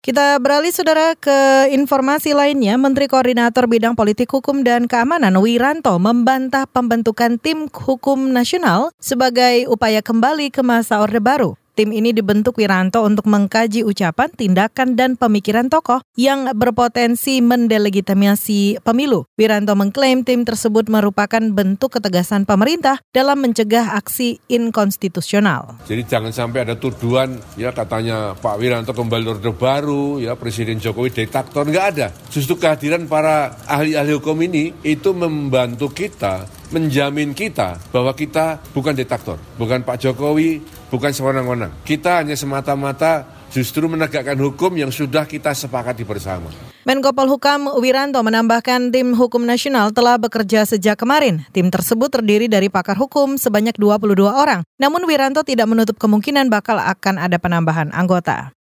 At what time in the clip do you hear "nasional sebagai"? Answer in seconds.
8.32-9.68